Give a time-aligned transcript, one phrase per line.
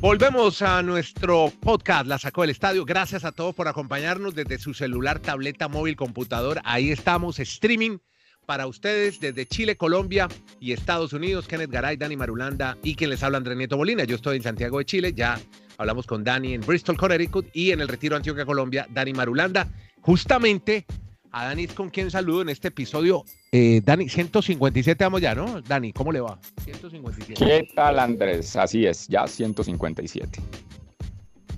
[0.00, 2.84] Volvemos a nuestro podcast, La Sacó del Estadio.
[2.84, 6.60] Gracias a todos por acompañarnos desde su celular, tableta, móvil, computador.
[6.62, 7.98] Ahí estamos, streaming
[8.46, 10.28] para ustedes desde Chile, Colombia
[10.60, 11.48] y Estados Unidos.
[11.48, 14.04] Kenneth Garay, Dani Marulanda y quien les habla, Andrés Nieto Molina.
[14.04, 15.36] Yo estoy en Santiago de Chile, ya
[15.78, 19.66] hablamos con Dani en Bristol, Connecticut y en el Retiro Antioquia, Colombia, Dani Marulanda.
[20.00, 20.86] Justamente
[21.32, 23.24] a Dani con quien saludo en este episodio.
[23.52, 25.60] Eh, Dani, 157 vamos ya, ¿no?
[25.62, 26.38] Dani, ¿cómo le va?
[26.64, 27.34] 157.
[27.34, 28.56] ¿Qué tal, Andrés?
[28.56, 30.40] Así es, ya 157.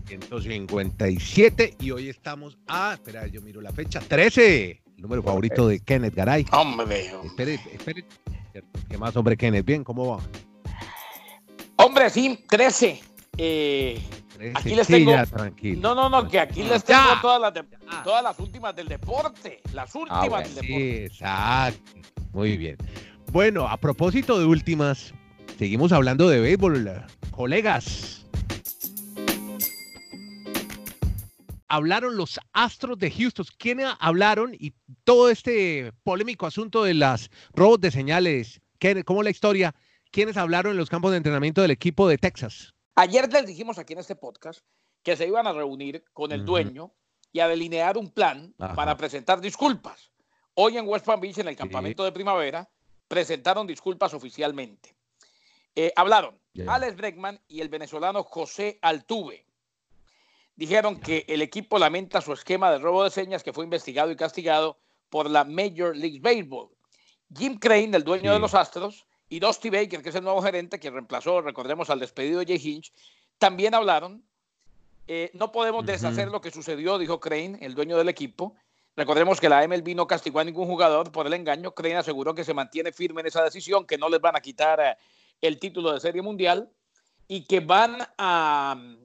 [0.07, 5.81] 157 y hoy estamos a, espera, yo miro la fecha, 13, el número favorito de
[5.81, 6.47] Kenneth Garay.
[6.53, 7.13] Hombre.
[7.25, 8.05] Espere, espere.
[8.89, 9.65] ¿Qué más, hombre, Kenneth?
[9.65, 10.23] Bien, ¿cómo va?
[11.77, 13.01] Hombre, sí, 13.
[13.43, 13.99] Eh,
[14.55, 15.13] aquí les tengo.
[15.79, 17.65] no, no, no, que aquí les tengo todas las,
[18.05, 19.63] todas las últimas del deporte.
[19.73, 21.05] Las últimas ah, del deporte.
[21.07, 21.93] exacto.
[22.35, 22.77] Muy bien.
[23.33, 25.15] Bueno, a propósito de últimas,
[25.59, 28.27] seguimos hablando de béisbol, colegas.
[31.69, 33.47] Hablaron los Astros de Houston.
[33.57, 34.53] ¿Quiénes hablaron?
[34.53, 38.61] Y todo este polémico asunto de las robos de señales.
[39.07, 39.75] ¿Cómo la historia?
[40.11, 42.75] ¿Quiénes hablaron en los campos de entrenamiento del equipo de Texas?
[43.01, 44.61] Ayer les dijimos aquí en este podcast
[45.03, 46.93] que se iban a reunir con el dueño
[47.33, 50.11] y a delinear un plan para presentar disculpas.
[50.53, 52.69] Hoy en West Palm Beach, en el campamento de primavera,
[53.09, 54.95] presentaron disculpas oficialmente.
[55.75, 59.47] Eh, hablaron Alex Bregman y el venezolano José Altuve.
[60.55, 64.17] Dijeron que el equipo lamenta su esquema de robo de señas que fue investigado y
[64.17, 64.77] castigado
[65.09, 66.69] por la Major League Baseball.
[67.35, 70.81] Jim Crane, el dueño de los Astros, y Dusty Baker, que es el nuevo gerente
[70.81, 72.93] que reemplazó, recordemos, al despedido de Jay Hinch,
[73.39, 74.25] también hablaron.
[75.07, 78.57] Eh, no podemos deshacer lo que sucedió, dijo Crane, el dueño del equipo.
[78.97, 81.73] Recordemos que la MLB no castigó a ningún jugador por el engaño.
[81.73, 84.81] Crane aseguró que se mantiene firme en esa decisión, que no les van a quitar
[84.81, 84.97] eh,
[85.41, 86.69] el título de Serie Mundial
[87.29, 88.97] y que van a mm,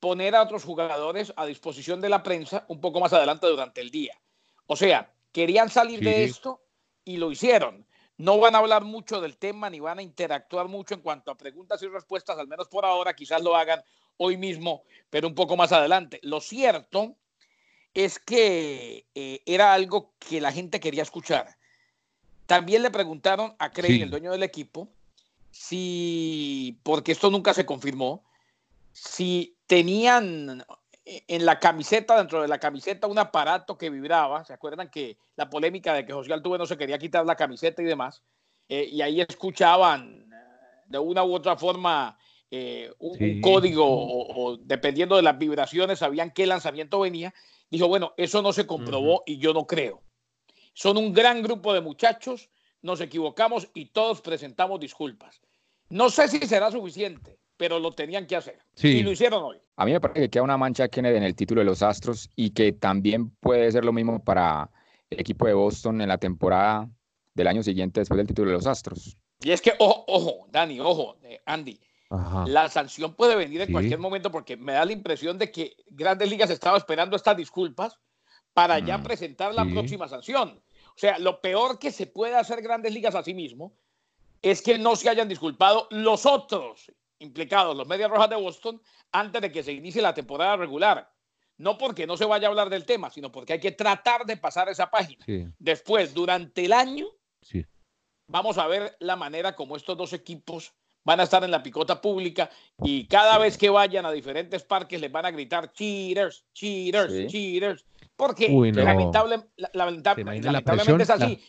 [0.00, 3.92] poner a otros jugadores a disposición de la prensa un poco más adelante durante el
[3.92, 4.20] día.
[4.66, 6.60] O sea, querían salir de esto
[7.04, 7.86] y lo hicieron.
[8.22, 11.36] No van a hablar mucho del tema ni van a interactuar mucho en cuanto a
[11.36, 13.82] preguntas y respuestas, al menos por ahora, quizás lo hagan
[14.16, 16.20] hoy mismo, pero un poco más adelante.
[16.22, 17.16] Lo cierto
[17.94, 21.56] es que eh, era algo que la gente quería escuchar.
[22.46, 24.88] También le preguntaron a Craig, el dueño del equipo,
[25.50, 28.22] si, porque esto nunca se confirmó,
[28.92, 30.64] si tenían
[31.28, 34.44] en la camiseta, dentro de la camiseta, un aparato que vibraba.
[34.44, 37.82] ¿Se acuerdan que la polémica de que José Altuve no se quería quitar la camiseta
[37.82, 38.22] y demás?
[38.68, 40.36] Eh, y ahí escuchaban eh,
[40.86, 42.16] de una u otra forma
[42.50, 47.34] eh, un, código o, dependiendo de las vibraciones sabían qué lanzamiento venía.
[47.70, 50.02] Dijo, bueno, eso no se comprobó y yo no creo.
[50.74, 52.50] Son un gran grupo de muchachos,
[52.82, 55.40] nos equivocamos y todos presentamos disculpas.
[55.88, 58.58] No sé si será suficiente, pero lo tenían que hacer.
[58.82, 59.58] Y lo hicieron hoy.
[59.76, 62.50] A mí me parece que queda una mancha en el título de los Astros y
[62.50, 64.70] que también puede ser lo mismo para
[65.10, 66.88] el equipo de Boston en la temporada
[67.34, 69.16] del año siguiente después del título de los Astros.
[69.40, 71.80] Y es que, ojo, ojo, Dani, ojo, eh, Andy,
[72.46, 76.28] la sanción puede venir en cualquier momento porque me da la impresión de que Grandes
[76.28, 77.98] Ligas estaba esperando estas disculpas
[78.52, 80.62] para ya mm, presentar la próxima sanción.
[80.94, 83.74] O sea, lo peor que se puede hacer Grandes Ligas a sí mismo
[84.42, 89.40] es que no se hayan disculpado los otros implicados los Medias Rojas de Boston antes
[89.40, 91.10] de que se inicie la temporada regular.
[91.58, 94.36] No porque no se vaya a hablar del tema, sino porque hay que tratar de
[94.36, 95.24] pasar esa página.
[95.58, 97.06] Después, durante el año,
[98.26, 100.74] vamos a ver la manera como estos dos equipos
[101.04, 102.50] van a estar en la picota pública
[102.82, 107.84] y cada vez que vayan a diferentes parques les van a gritar cheaters, cheaters, cheaters.
[108.16, 111.42] Porque lamentable, lamentablemente es así.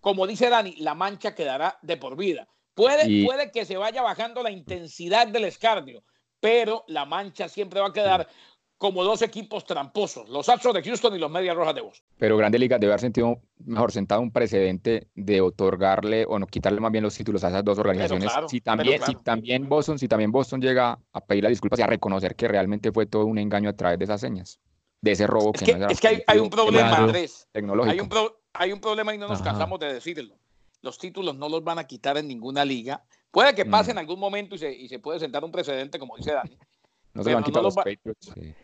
[0.00, 2.48] Como dice Dani, la mancha quedará de por vida.
[2.78, 6.04] Puede, puede que se vaya bajando la intensidad del escarnio,
[6.38, 8.28] pero la mancha siempre va a quedar
[8.76, 12.06] como dos equipos tramposos, los Astros de Houston y los Medias Rojas de Boston.
[12.16, 16.78] Pero Grande Liga debe haber sentido mejor sentado un precedente de otorgarle o no quitarle
[16.78, 18.30] más bien los títulos a esas dos organizaciones.
[18.46, 21.88] si también, si también Boston, si también Boston llega a pedir las disculpas y a
[21.88, 24.60] reconocer que realmente fue todo un engaño a través de esas señas,
[25.00, 27.48] de ese robo es que, es que hay, un problema, Andrés.
[27.54, 30.38] Hay un, hay un problema y no nos cansamos de decirlo
[30.82, 33.02] los títulos no los van a quitar en ninguna liga.
[33.30, 33.92] Puede que pase mm.
[33.92, 36.56] en algún momento y se, y se puede sentar un precedente, como dice Dani.
[37.14, 37.74] No se van a quitar los,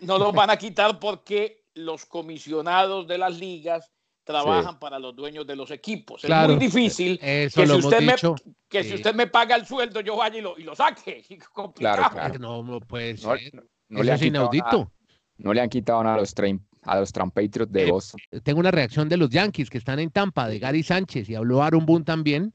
[0.00, 3.90] No los van a quitar porque los comisionados de las ligas
[4.22, 6.24] trabajan para los dueños de los equipos.
[6.24, 8.14] es muy difícil que, si usted, me,
[8.68, 11.24] que si usted me paga el sueldo, yo vaya y lo, y lo saque.
[11.74, 12.38] Claro, claro.
[12.38, 13.40] No, no puede ser.
[13.88, 14.92] No, le es inaudito.
[15.38, 18.20] no le han quitado nada a los 30 a los Patriots de eh, Boston.
[18.42, 21.62] tengo una reacción de los Yankees que están en Tampa, de Gary Sánchez, y habló
[21.62, 22.54] Aaron Boone también,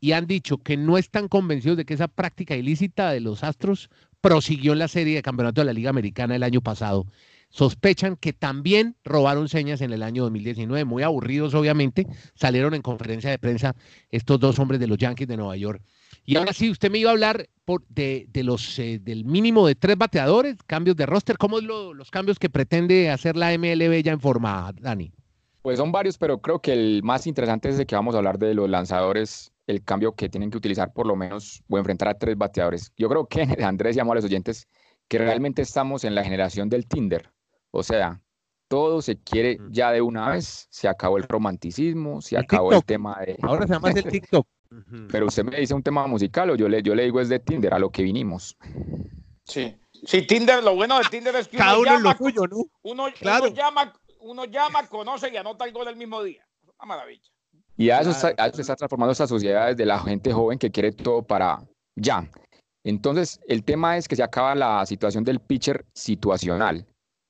[0.00, 3.90] y han dicho que no están convencidos de que esa práctica ilícita de los Astros
[4.20, 7.06] prosiguió en la serie de campeonato de la Liga Americana el año pasado.
[7.50, 13.30] Sospechan que también robaron señas en el año 2019, muy aburridos obviamente, salieron en conferencia
[13.30, 13.74] de prensa
[14.10, 15.82] estos dos hombres de los Yankees de Nueva York.
[16.24, 17.48] Y ahora sí, usted me iba a hablar
[17.88, 21.38] de, los, eh, del mínimo de tres bateadores, cambios de roster.
[21.38, 25.12] ¿Cómo es los cambios que pretende hacer la MLB ya en forma, Dani?
[25.62, 28.38] Pues son varios, pero creo que el más interesante es de que vamos a hablar
[28.38, 32.14] de los lanzadores, el cambio que tienen que utilizar por lo menos o enfrentar a
[32.14, 32.92] tres bateadores.
[32.96, 34.66] Yo creo que Andrés llamó a los oyentes
[35.08, 37.30] que realmente estamos en la generación del Tinder.
[37.72, 38.22] O sea,
[38.68, 43.18] todo se quiere ya de una vez, se acabó el romanticismo, se acabó el tema
[43.20, 43.36] de...
[43.42, 44.46] Ahora se llama el TikTok.
[45.10, 47.40] Pero usted me dice un tema musical o yo le, yo le digo es de
[47.40, 48.56] Tinder, a lo que vinimos.
[49.44, 49.76] Sí.
[50.04, 52.64] Sí, Tinder, lo bueno de Tinder es que Cada uno, llama, lo suyo, ¿no?
[52.82, 53.46] Uno, claro.
[53.46, 56.46] uno, llama, uno llama, conoce y anota el gol el mismo día.
[56.78, 57.28] Una maravilla.
[57.76, 60.58] Y a eso, está, a eso se está transformando esta sociedad de la gente joven
[60.58, 61.62] que quiere todo para
[61.96, 62.28] ya.
[62.84, 66.86] Entonces, el tema es que se acaba la situación del pitcher situacional.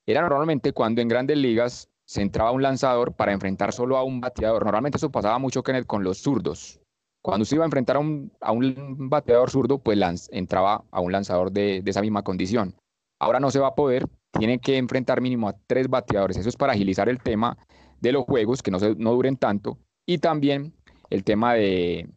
[0.07, 4.21] Era normalmente cuando en grandes ligas se entraba un lanzador para enfrentar solo a un
[4.21, 4.65] bateador.
[4.65, 6.80] Normalmente eso pasaba mucho, Kenneth, con los zurdos.
[7.23, 11.13] Cuando se iba a enfrentar a un, a un bateador zurdo, pues entraba a un
[11.13, 12.75] lanzador de, esa misma condición.
[13.19, 16.39] Ahora no se va a poder, tiene que enfrentar mínimo a tres bateadores.
[16.39, 17.59] Eso es para agilizar el tema
[18.01, 19.79] de los juegos, que no, se, no duren tanto.
[20.07, 20.73] Y también
[21.11, 22.09] el tema de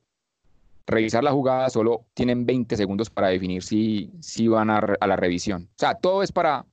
[0.87, 5.69] revisar la jugada, solo tienen 20 segundos para definir si, si van a la revisión.
[5.71, 6.65] O sea, todo es para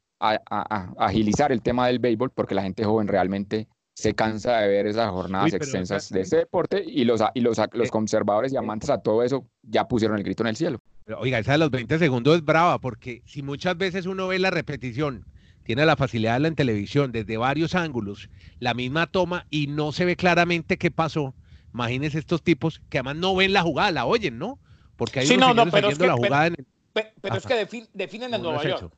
[0.99, 3.69] agilizar el tema del béisbol, porque la gente joven realmente
[4.01, 7.89] se cansa de ver esas jornadas extensas de ese deporte y los, y los, los
[7.89, 8.59] eh, conservadores y eh.
[8.59, 10.81] amantes a todo eso ya pusieron el grito en el cielo.
[11.19, 14.51] oiga, esa de los 20 segundos es brava porque si muchas veces uno ve la
[14.51, 15.27] repetición,
[15.65, 19.93] tiene la facilidad de la en televisión desde varios ángulos, la misma toma y no
[19.93, 21.35] se ve claramente qué pasó.
[21.75, 24.59] Imagínense estos tipos que además no ven la jugada, la oyen, ¿no?
[24.97, 26.57] Porque hay sí, no, no, pero es que, la jugada en
[26.95, 28.95] pero, es que definen en Nueva York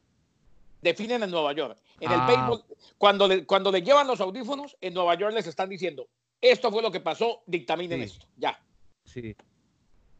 [0.83, 1.79] definen en Nueva York.
[2.01, 2.27] En el ah.
[2.27, 2.65] béisbol,
[2.99, 6.09] cuando le, cuando le llevan los audífonos, en Nueva York les están diciendo,
[6.41, 8.61] esto fue lo que pasó, dictaminen esto, ya.
[9.05, 9.35] Sí,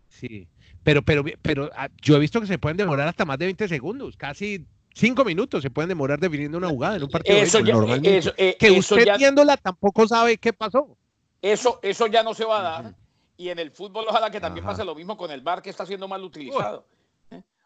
[0.09, 0.49] sí.
[0.83, 3.69] Pero, pero, pero ah, yo he visto que se pueden demorar hasta más de 20
[3.69, 4.65] segundos, casi
[4.95, 8.33] cinco minutos se pueden demorar definiendo una jugada en un partido eso de béisbol, ya,
[8.37, 10.97] eh, que usted viéndola tampoco sabe qué pasó.
[11.41, 12.95] Eso, eso ya no se va a dar.
[13.37, 15.85] Y en el fútbol ojalá que también pase lo mismo con el bar que está
[15.85, 16.87] siendo mal utilizado.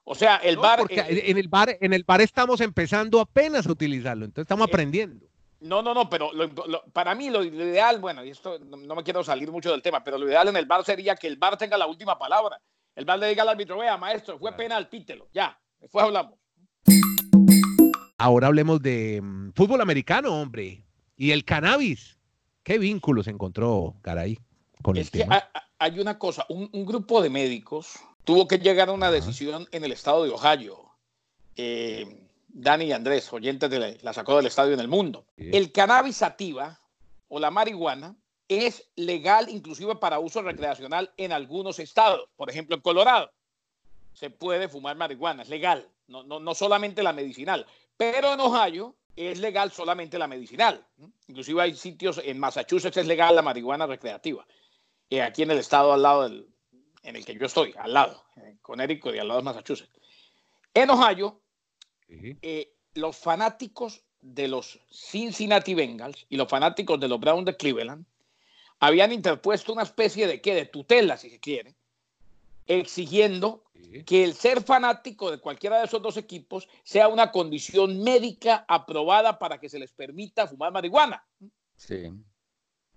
[0.08, 0.86] O sea, el bar.
[0.88, 5.26] en el bar, en el bar estamos empezando apenas a utilizarlo, entonces estamos eh, aprendiendo.
[5.58, 6.30] No, no, no, pero
[6.92, 10.16] para mí lo, ideal, bueno, y esto no, me quiero salir mucho del tema, pero
[10.16, 12.60] lo ideal en el bar sería que el bar tenga la última palabra.
[12.94, 16.38] El bar le diga al árbitro, vea, maestro, fue penal, pítelo, ya, después hablamos.
[18.16, 20.84] Ahora hablemos de mm, fútbol americano, hombre,
[21.16, 22.16] y el cannabis.
[22.62, 24.38] ¿Qué vínculos encontró, caray,
[24.82, 25.42] con el tema?
[25.80, 29.92] hay una cosa, un grupo de médicos tuvo que llegar a una decisión en el
[29.92, 30.90] estado de Ohio.
[31.54, 35.24] Eh, Dani y Andrés, oyentes de la, sacó del estadio en el mundo.
[35.36, 36.80] El cannabis sativa
[37.28, 38.16] o la marihuana
[38.48, 42.28] es legal inclusive para uso recreacional en algunos estados.
[42.36, 43.30] Por ejemplo, en Colorado
[44.12, 47.64] se puede fumar marihuana, es legal, no, no, solamente la medicinal.
[47.96, 50.84] Pero en Ohio es legal solamente la medicinal.
[51.28, 54.44] Inclusive hay sitios, en Massachusetts es legal la marihuana recreativa.
[55.08, 56.48] Y aquí en el estado al lado del,
[57.06, 58.24] en el que yo estoy, al lado,
[58.60, 59.98] con Érico y al lado de Massachusetts.
[60.74, 61.40] En Ohio,
[62.08, 68.04] eh, los fanáticos de los Cincinnati Bengals y los fanáticos de los Browns de Cleveland
[68.80, 70.54] habían interpuesto una especie de, ¿qué?
[70.54, 71.76] de tutela, si se quiere,
[72.66, 73.62] exigiendo
[74.04, 79.38] que el ser fanático de cualquiera de esos dos equipos sea una condición médica aprobada
[79.38, 81.24] para que se les permita fumar marihuana.
[81.76, 82.10] Sí.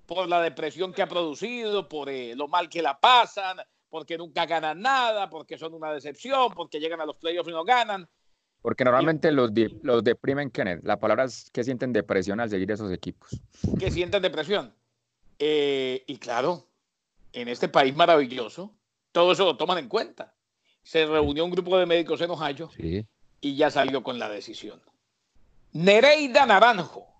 [0.08, 4.46] Por la depresión que ha producido, por eh, lo mal que la pasan, porque nunca
[4.46, 8.08] ganan nada, porque son una decepción, porque llegan a los playoffs y no ganan.
[8.62, 9.52] Porque normalmente los,
[9.84, 10.84] los deprimen, Kenneth.
[10.84, 13.40] La palabra es que sienten depresión al seguir esos equipos.
[13.80, 14.74] Que sienten depresión.
[15.40, 16.68] Eh, y claro,
[17.32, 18.76] en este país maravilloso,
[19.12, 20.36] todo eso lo toman en cuenta.
[20.84, 22.70] Se reunió un grupo de médicos en Ohio
[23.42, 24.82] y ya salió con la decisión.
[25.72, 27.19] Nereida Naranjo,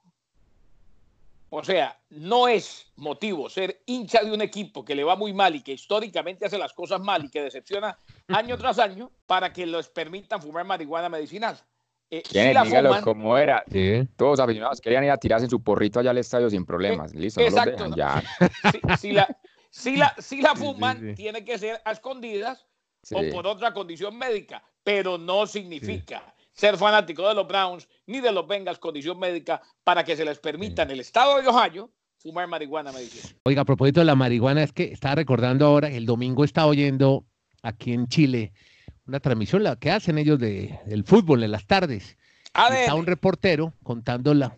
[1.50, 5.56] o sea, no es motivo ser hincha de un equipo que le va muy mal
[5.56, 9.66] y que históricamente hace las cosas mal y que decepciona año tras año para que
[9.66, 11.58] les permitan fumar marihuana medicinal.
[12.12, 13.64] Eh, dígalo como era.
[14.16, 17.14] Todos los aficionados querían ir a tirarse en su porrito allá al estadio sin problemas.
[17.14, 17.96] Eh, Listo, exacto.
[17.96, 18.24] ya.
[18.98, 19.28] Si, la,
[19.70, 22.66] si, la, si la fuman, tiene que ser a escondidas
[23.12, 28.34] o por otra condición médica, pero no significa ser fanático de los Browns ni de
[28.34, 32.48] los Bengals, condición médica, para que se les permita en el estado de Ohio fumar
[32.48, 33.34] marihuana, me dice.
[33.44, 37.24] Oiga, a propósito de la marihuana, es que estaba recordando ahora, el domingo estaba oyendo
[37.64, 38.52] aquí en Chile
[39.08, 42.18] una transmisión la que hacen ellos de, del fútbol en las tardes.
[42.46, 44.58] Está un reportero contándola.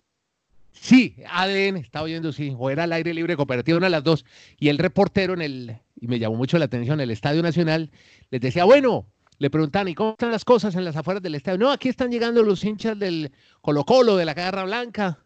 [0.71, 4.25] Sí, ADN, estaba oyendo, sí, o era al aire libre cooperativo, una de las dos.
[4.57, 7.91] Y el reportero en el, y me llamó mucho la atención, el Estadio Nacional,
[8.31, 9.05] les decía, bueno,
[9.41, 11.57] le preguntan, ¿y cómo están las cosas en las afueras del estadio?
[11.57, 13.31] No, aquí están llegando los hinchas del
[13.61, 15.17] Colo Colo, de la Garra Blanca.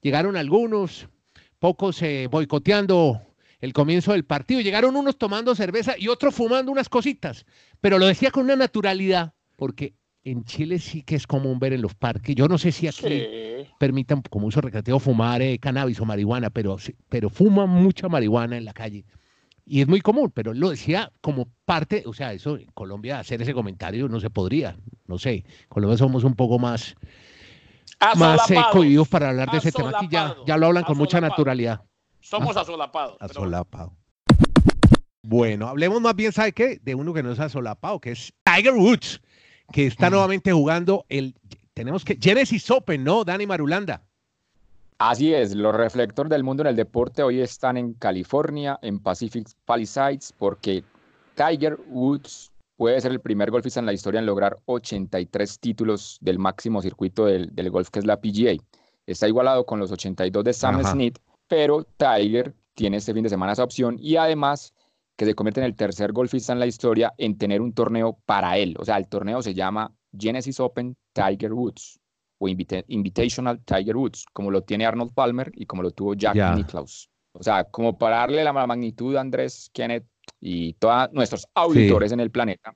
[0.00, 1.06] Llegaron algunos,
[1.58, 3.20] pocos eh, boicoteando
[3.60, 4.62] el comienzo del partido.
[4.62, 7.44] Llegaron unos tomando cerveza y otros fumando unas cositas,
[7.78, 9.92] pero lo decía con una naturalidad, porque
[10.24, 12.34] en Chile sí que es común ver en los parques.
[12.34, 13.26] Yo no sé si aquí
[13.78, 16.78] permitan como uso recreativo fumar eh, cannabis o marihuana, pero,
[17.10, 19.04] pero fuman mucha marihuana en la calle.
[19.68, 23.42] Y es muy común, pero lo decía como parte, o sea, eso en Colombia hacer
[23.42, 25.34] ese comentario no se podría, no sé.
[25.34, 26.96] En Colombia somos un poco más,
[28.16, 29.92] más eh, cohibidos para hablar de ese tema.
[29.94, 31.82] Aquí ya, ya lo hablan con mucha naturalidad.
[32.20, 33.18] Somos asolapados.
[33.20, 33.92] Asolapado.
[35.22, 36.78] Bueno, hablemos más bien, ¿sabe qué?
[36.82, 39.20] De uno que no es asolapado, que es Tiger Woods,
[39.70, 41.34] que está nuevamente jugando el,
[41.74, 43.24] tenemos que, Genesis Open, ¿no?
[43.24, 44.02] Dani Marulanda.
[45.00, 49.46] Así es, los reflectores del mundo en el deporte hoy están en California, en Pacific
[49.64, 50.82] Palisades, porque
[51.36, 56.40] Tiger Woods puede ser el primer golfista en la historia en lograr 83 títulos del
[56.40, 58.56] máximo circuito del, golf, que es la PGA.
[59.06, 63.52] Está igualado con los 82 de Sam Smith, pero Tiger tiene este fin de semana
[63.52, 64.74] esa opción y además
[65.16, 68.58] que se convierte en el tercer golfista en la historia en tener un torneo para
[68.58, 68.74] él.
[68.80, 72.00] O sea, el torneo se llama Genesis Open Tiger Woods
[72.38, 77.10] o Invitational Tiger Woods, como lo tiene Arnold Palmer y como lo tuvo Jack Nicklaus.
[77.32, 80.06] O sea, como para darle la magnitud a Andrés, Kenneth
[80.40, 82.74] y todos nuestros auditores en el planeta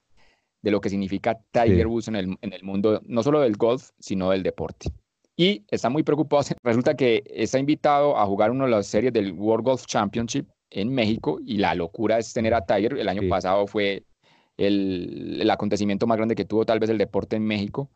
[0.63, 3.91] de lo que significa Tiger Woods en el, en el mundo, no solo del golf,
[3.99, 4.93] sino del deporte
[5.37, 6.43] y está muy preocupado.
[6.63, 10.89] Resulta que está invitado a jugar una de las series del World Golf Championship en
[10.95, 12.99] México y la locura es tener a Tiger.
[12.99, 14.05] El año pasado fue
[14.57, 17.91] el, el, acontecimiento más grande que tuvo tal vez el deporte en México,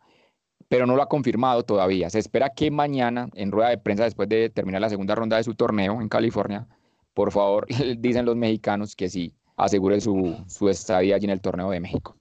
[0.68, 2.11] pero no lo ha confirmado todavía.
[2.11, 5.44] Se espera que mañana, en rueda de prensa, después de terminar la segunda ronda de
[5.44, 6.66] su torneo en California,
[7.14, 7.66] por favor,
[7.99, 12.16] dicen los mexicanos que sí, asegure su, su estadía allí en el torneo de México.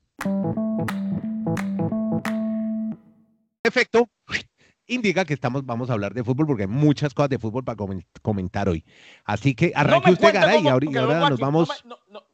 [3.63, 4.09] Efecto,
[4.87, 7.77] indica que estamos, vamos a hablar de fútbol porque hay muchas cosas de fútbol para
[8.21, 8.85] comentar hoy.
[9.23, 11.69] Así que arranque usted, Garay, y ahora, nos vamos.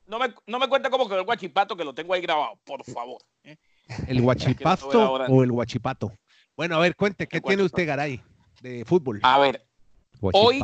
[0.08, 2.84] No me, no, me, cuenta cómo que el guachipato que lo tengo ahí grabado, por
[2.84, 3.22] favor.
[3.46, 3.56] ¿eh?
[4.08, 6.14] ¿El guachipato o el guachipato?
[6.56, 8.22] Bueno, a ver, cuente, ¿qué tiene usted, Garay,
[8.62, 9.20] de fútbol?
[9.24, 9.66] A ver,
[10.22, 10.64] hoy,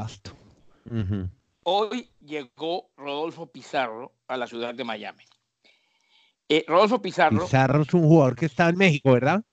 [1.64, 5.24] hoy llegó Rodolfo Pizarro a la ciudad de Miami.
[6.50, 7.44] Eh, Rodolfo Pizarro.
[7.44, 9.44] Pizarro es un jugador que está en México, ¿verdad?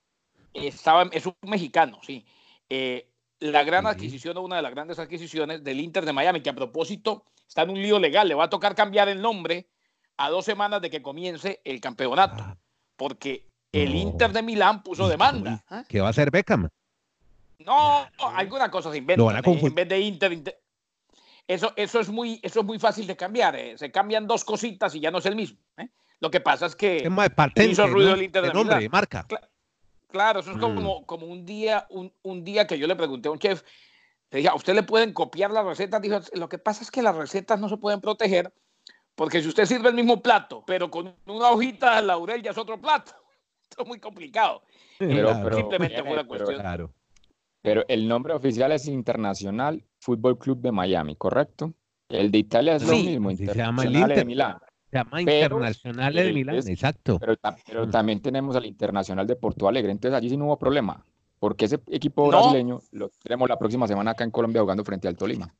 [0.55, 2.25] estaba, es un mexicano, sí.
[2.69, 6.55] Eh, la gran adquisición, una de las grandes adquisiciones del Inter de Miami, que a
[6.55, 9.69] propósito está en un lío legal, le va a tocar cambiar el nombre
[10.17, 12.57] a dos semanas de que comience el campeonato, ah.
[12.97, 15.65] porque el Inter de Milán puso demanda.
[15.89, 16.69] ¿Qué va a hacer Beckham?
[17.59, 19.39] No, alguna cosa se inventa.
[19.39, 19.43] ¿eh?
[19.45, 20.61] En vez de Inter,
[21.47, 23.57] Eso, eso, es muy, eso es muy fácil de cambiar.
[23.57, 23.77] ¿eh?
[23.79, 25.59] Se cambian dos cositas y ya no es el mismo.
[26.21, 27.09] Lo que pasa es que
[27.69, 29.27] hizo ruido el Inter de, nombre, marca.
[30.09, 31.05] Claro, eso es como, mm.
[31.05, 33.63] como un, día, un, día que yo le pregunté a un chef,
[34.31, 36.01] le dije, ¿a usted le pueden copiar las recetas?
[36.01, 38.53] Dijo, lo que pasa es que las recetas no se pueden proteger
[39.15, 42.59] porque si usted sirve el mismo plato, pero con una hojita de laurel ya es
[42.59, 43.13] otro plato.
[43.71, 44.63] Esto es muy complicado.
[44.99, 46.61] Pero, simplemente fue una cuestión.
[46.61, 46.93] Claro.
[47.63, 51.73] Pero el nombre oficial es Internacional Fútbol Club de Miami, ¿correcto?
[52.11, 54.59] El de Italia es lo mismo, Internacional de Milán.
[54.91, 57.19] Se llama Internacional de Milán, exacto.
[57.19, 61.05] Pero, también tenemos al Internacional de Porto Alegre, entonces allí sí no hubo problema,
[61.39, 65.17] porque ese equipo brasileño lo tenemos la próxima semana acá en Colombia jugando frente al
[65.17, 65.53] Tolima.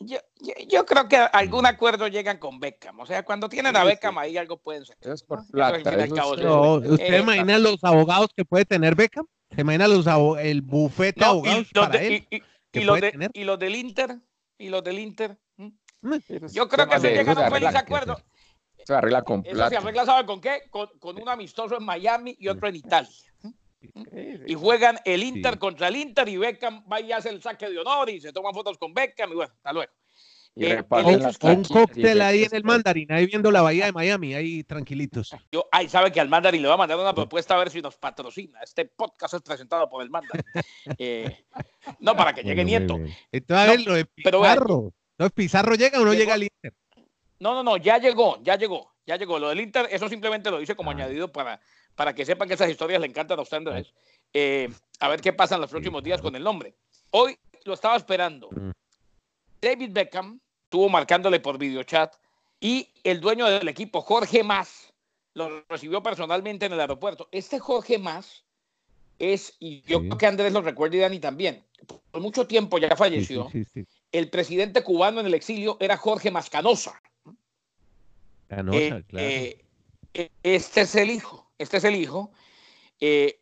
[0.00, 1.66] Yo, creo que algún mm.
[1.66, 3.00] acuerdo llegan con Beckham.
[3.00, 4.96] O sea, cuando tienen a Beckham ahí algo pueden ser.
[5.00, 5.78] es por plata.
[5.78, 9.26] ¿Usted imagina los abogados que puede tener Beckham?
[9.54, 10.06] ¿Se imagina los
[10.40, 12.26] el bufete de abogados para él?
[12.30, 12.98] Y, los
[13.32, 14.18] y, los del Inter.
[14.58, 15.38] Y los del Inter.
[16.52, 18.20] Yo creo que se llegan a un feliz acuerdo.
[18.84, 20.62] Se arregla con Eso se arregla, ¿sabe con qué?
[20.70, 23.10] Con, un amistoso en Miami y otro en Italia.
[24.46, 27.78] Y juegan el Inter contra el Inter y Beckham va y hace el saque de
[27.78, 29.92] honor y se toman fotos con Beckham y bueno, hasta luego.
[30.56, 30.84] Y eh,
[31.42, 35.34] un cóctel ahí en el mandarín, ahí viendo la bahía de Miami, ahí tranquilitos.
[35.50, 37.82] Yo, ay, sabe que al mandarín le va a mandar una propuesta a ver si
[37.82, 38.60] nos patrocina.
[38.62, 40.44] Este podcast es presentado por el mandarín.
[40.98, 41.44] Eh,
[41.98, 43.00] no, para que llegue Nieto.
[43.32, 44.92] Entonces, a ver, lo de Pizarro.
[45.18, 46.74] ¿No, ¿Pizarro llega o no llega al Inter?
[47.40, 49.38] No, no, no, ya llegó, ya llegó, ya llegó.
[49.38, 50.94] Lo del Inter, eso simplemente lo dice como ah.
[50.94, 51.60] añadido para,
[51.94, 53.92] para que sepan que esas historias le encantan a ustedes.
[54.32, 54.68] Eh,
[55.00, 56.74] a ver qué pasa en los próximos días con el nombre.
[57.10, 58.50] Hoy lo estaba esperando.
[58.50, 58.70] Mm.
[59.60, 62.14] David Beckham estuvo marcándole por videochat
[62.60, 64.92] y el dueño del equipo, Jorge Más,
[65.34, 67.28] lo recibió personalmente en el aeropuerto.
[67.30, 68.44] Este Jorge Más
[69.18, 71.64] es, y yo creo que Andrés lo recuerda y Dani también,
[72.10, 73.48] por mucho tiempo ya falleció.
[74.12, 77.00] el presidente cubano en el exilio era Jorge Mascanosa.
[78.48, 79.26] Canosa, eh, claro.
[79.26, 79.64] Eh,
[80.14, 82.32] eh, este es el hijo, este es el hijo,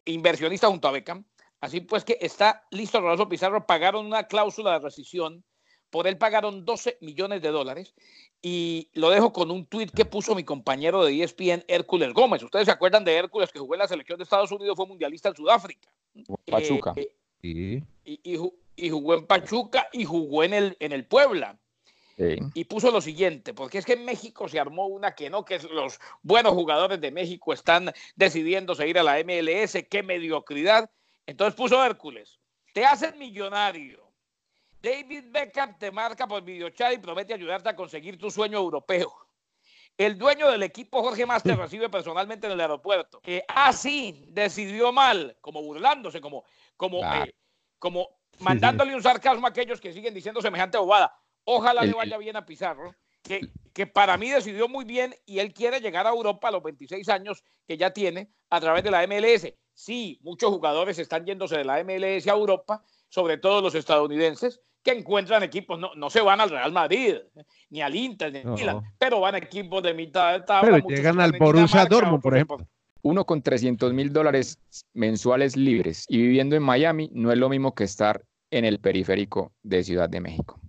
[0.04, 1.24] inversionista junto a Beckham.
[1.60, 5.44] Así pues que está listo Rolando Pizarro, pagaron una cláusula de rescisión,
[5.90, 7.94] por él pagaron 12 millones de dólares
[8.40, 12.42] y lo dejo con un tuit que puso mi compañero de ESPN, Hércules Gómez.
[12.42, 15.28] Ustedes se acuerdan de Hércules que jugó en la selección de Estados Unidos, fue mundialista
[15.28, 15.88] en Sudáfrica.
[16.50, 16.94] Pachuca.
[17.42, 21.60] y, jugó en Pachuca y jugó en el, en el Puebla.
[22.16, 25.58] Y puso lo siguiente, porque es que en México se armó una que no, que
[25.58, 30.90] los buenos jugadores de México están decidiéndose ir a la MLS, qué mediocridad.
[31.26, 32.38] Entonces puso Hércules,
[32.72, 34.12] te haces millonario.
[34.82, 39.12] David Beckham te marca por videochat y promete ayudarte a conseguir tu sueño europeo.
[39.96, 43.20] El dueño del equipo, Jorge Más, te recibe personalmente en el aeropuerto.
[43.20, 46.44] Que así decidió mal, como burlándose, como,
[46.76, 47.34] como, eh,
[47.78, 48.08] como
[48.40, 51.14] mandándole un sarcasmo a aquellos que siguen diciendo semejante bobada.
[51.44, 53.40] Ojalá le vaya bien a Pizarro, que,
[53.72, 57.08] que para mí decidió muy bien y él quiere llegar a Europa a los 26
[57.08, 59.52] años que ya tiene a través de la MLS.
[59.74, 64.92] Sí, muchos jugadores están yéndose de la MLS a Europa, sobre todo los estadounidenses, que
[64.92, 67.16] encuentran equipos, no, no se van al Real Madrid,
[67.70, 70.82] ni al Inter, ni al Milan, pero van a equipos de mitad de tabla.
[70.82, 72.58] Pero llegan al Borussia Dortmund, por ejemplo.
[73.02, 74.58] Uno con 300 mil dólares
[74.92, 79.52] mensuales libres y viviendo en Miami no es lo mismo que estar en el periférico
[79.62, 80.60] de Ciudad de México.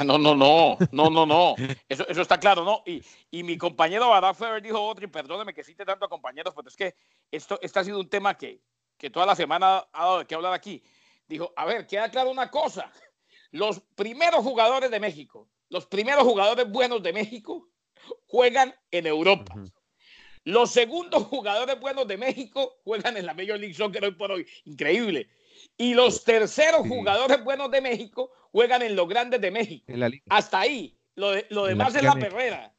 [0.00, 1.54] Ah, no, no, no, no, no, no.
[1.86, 2.82] Eso, eso está claro, ¿no?
[2.86, 6.68] Y, y mi compañero Feber dijo otro, y perdóneme que cite tanto a compañeros, pero
[6.68, 6.94] es que
[7.30, 8.62] esto, este ha sido un tema que,
[8.96, 10.82] que toda la semana ha dado de qué hablar aquí.
[11.28, 12.90] Dijo, a ver, queda claro una cosa.
[13.50, 17.68] Los primeros jugadores de México, los primeros jugadores buenos de México,
[18.26, 19.54] juegan en Europa.
[20.44, 24.46] Los segundos jugadores buenos de México juegan en la Major League Soccer hoy por hoy.
[24.64, 25.28] Increíble.
[25.76, 29.92] Y los terceros jugadores buenos de México juegan en los grandes de México.
[30.28, 30.96] Hasta ahí.
[31.16, 32.72] Lo, lo demás es la perrera.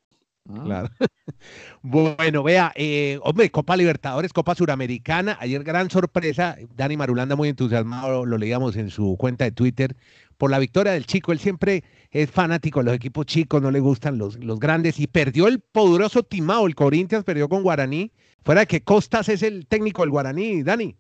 [0.50, 0.62] Ah.
[0.66, 0.90] Claro.
[1.82, 8.26] bueno, vea, eh, hombre, Copa Libertadores, Copa Suramericana, ayer gran sorpresa, Dani Marulanda muy entusiasmado,
[8.26, 9.96] lo leíamos en su cuenta de Twitter,
[10.38, 13.80] por la victoria del chico, él siempre es fanático de los equipos chicos, no le
[13.80, 18.12] gustan los, los grandes, y perdió el poderoso Timao, el Corinthians perdió con Guaraní,
[18.44, 20.98] fuera de que Costas es el técnico del Guaraní, Dani.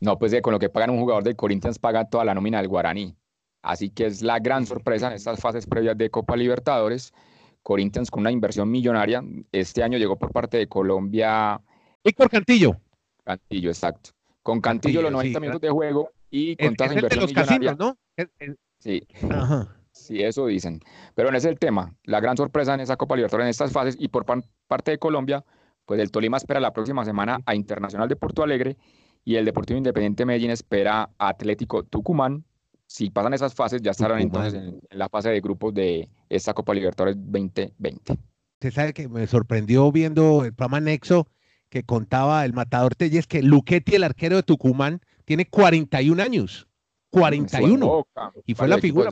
[0.00, 2.68] No, pues con lo que pagan un jugador del Corinthians paga toda la nómina del
[2.68, 3.16] Guaraní.
[3.62, 7.12] Así que es la gran sorpresa en estas fases previas de Copa Libertadores.
[7.62, 9.24] Corinthians con una inversión millonaria.
[9.50, 11.60] Este año llegó por parte de Colombia.
[12.04, 12.76] Víctor Cantillo.
[13.24, 14.10] Cantillo, exacto.
[14.42, 17.74] Con Cantillo, los 90 minutos de juego y con toda esa inversión los millonaria.
[17.74, 17.98] ¿no?
[18.78, 19.02] Sí.
[19.90, 20.80] Sí, eso dicen.
[21.14, 21.92] Pero no es el tema.
[22.04, 25.44] La gran sorpresa en esa Copa Libertadores en estas fases y por parte de Colombia,
[25.86, 28.76] pues el Tolima espera la próxima semana a Internacional de Porto Alegre
[29.26, 32.44] y el Deportivo Independiente Medellín espera a Atlético Tucumán.
[32.86, 36.72] Si pasan esas fases, ya estarán entonces en, la fase de grupos de esta Copa
[36.72, 38.12] Libertadores 2020.
[38.12, 41.26] Usted sabe que me sorprendió viendo el programa Nexo
[41.68, 46.68] que contaba el matador Telles que Luquetti, el arquero de Tucumán, tiene 41 años.
[47.10, 48.06] 41.
[48.44, 49.10] Y fue la figura.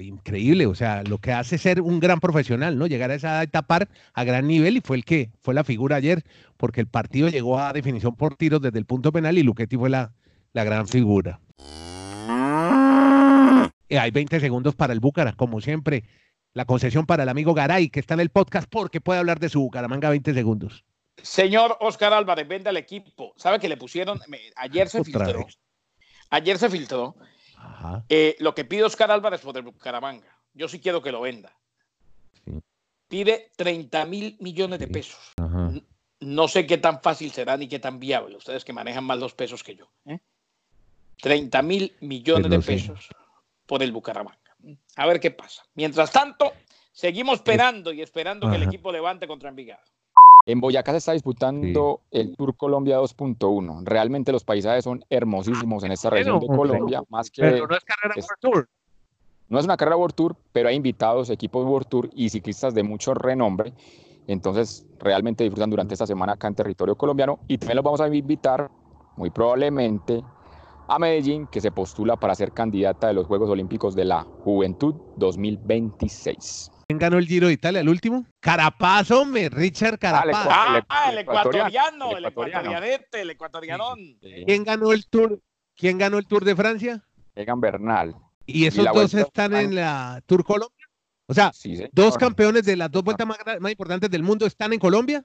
[0.00, 2.86] Increíble, o sea, lo que hace ser un gran profesional, ¿no?
[2.86, 5.64] Llegar a esa edad y tapar a gran nivel y fue el que fue la
[5.64, 6.24] figura ayer,
[6.56, 9.90] porque el partido llegó a definición por tiros desde el punto penal y Luquetti fue
[9.90, 10.12] la,
[10.52, 11.40] la gran figura.
[13.88, 16.04] Y hay 20 segundos para el Búcara, como siempre.
[16.52, 19.48] La concesión para el amigo Garay, que está en el podcast porque puede hablar de
[19.48, 20.84] su Bucaramanga 20 segundos.
[21.22, 23.32] Señor Oscar Álvarez, vende al equipo.
[23.36, 24.20] ¿Sabe que le pusieron?
[24.56, 25.46] ayer se filtró.
[26.30, 27.14] Ayer se filtró
[28.08, 30.36] eh, lo que pide Oscar Álvarez por el Bucaramanga.
[30.54, 31.56] Yo sí quiero que lo venda.
[33.08, 35.34] Pide 30 mil millones de pesos.
[36.20, 38.36] No sé qué tan fácil será ni qué tan viable.
[38.36, 39.90] Ustedes que manejan más los pesos que yo.
[41.20, 41.62] 30 ¿eh?
[41.62, 43.08] mil millones de pesos
[43.66, 44.40] por el Bucaramanga.
[44.96, 45.64] A ver qué pasa.
[45.74, 46.52] Mientras tanto,
[46.92, 49.84] seguimos esperando y esperando que el equipo levante contra Envigado.
[50.46, 53.82] En Boyacá se está disputando el Tour Colombia 2.1.
[53.84, 57.42] Realmente los paisajes son hermosísimos en esta región de Colombia, más que...
[57.42, 58.68] Pero no es carrera World Tour.
[59.48, 62.84] No es una carrera World Tour, pero hay invitados, equipos World Tour y ciclistas de
[62.84, 63.72] mucho renombre.
[64.28, 68.06] Entonces, realmente disfrutan durante esta semana acá en territorio colombiano y también los vamos a
[68.06, 68.70] invitar,
[69.16, 70.22] muy probablemente,
[70.86, 74.94] a Medellín, que se postula para ser candidata de los Juegos Olímpicos de la Juventud
[75.16, 76.70] 2026.
[76.88, 78.24] ¿Quién ganó el Giro de Italia, el último?
[78.38, 80.46] Carapaz, hombre, Richard Carapaz.
[80.88, 84.18] Ah, el, ecuatoriano, el ecuatorianete, el ecuatorianón.
[84.20, 85.40] ¿Quién ganó el Tour?
[85.74, 87.04] ¿Quién ganó el Tour de Francia?
[87.34, 88.14] Egan Bernal.
[88.46, 90.86] ¿Y esos dos están en la Tour Colombia?
[91.26, 91.50] O sea,
[91.90, 95.24] dos campeones de las dos vueltas más, importantes del mundo están en Colombia.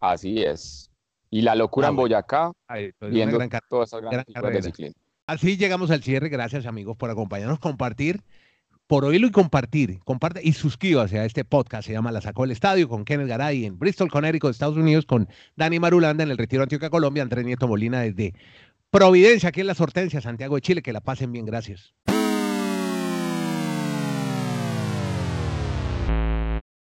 [0.00, 0.90] Así es.
[1.30, 4.94] Y la locura ah, en Boyacá, pues, viendo todas esas grandes de
[5.26, 6.30] Así llegamos al cierre.
[6.30, 8.22] Gracias, amigos, por acompañarnos, compartir,
[8.86, 9.98] por oírlo y compartir.
[10.04, 11.86] Comparte y suscríbase a este podcast.
[11.86, 15.28] Se llama La Sacó el Estadio con Kenneth Garay en Bristol, Connecticut, Estados Unidos, con
[15.56, 18.34] Dani Marulanda en el Retiro Antioquia, Colombia, Andrés Nieto Molina desde
[18.90, 20.82] Providencia, aquí en Las Hortensias, Santiago de Chile.
[20.82, 21.44] Que la pasen bien.
[21.44, 21.92] Gracias.